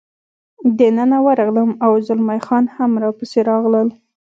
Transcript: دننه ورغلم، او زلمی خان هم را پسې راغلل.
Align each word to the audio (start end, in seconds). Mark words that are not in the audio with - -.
دننه 0.79 1.17
ورغلم، 1.25 1.69
او 1.85 1.91
زلمی 2.07 2.39
خان 2.47 2.65
هم 2.75 2.91
را 3.01 3.09
پسې 3.17 3.39
راغلل. 3.49 3.87